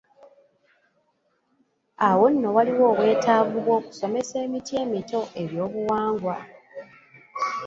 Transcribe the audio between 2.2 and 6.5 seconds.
nno waliwo obwetaavu bw’okusomesa emiti emito ebyobuwangwa..